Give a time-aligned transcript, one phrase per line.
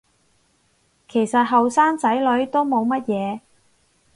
[1.07, 3.39] 其實後生仔女都冇乜嘢